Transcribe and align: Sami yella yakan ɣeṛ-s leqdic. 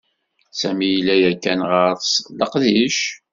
Sami 0.59 0.87
yella 0.91 1.15
yakan 1.21 1.59
ɣeṛ-s 1.71 2.13
leqdic. 2.39 2.99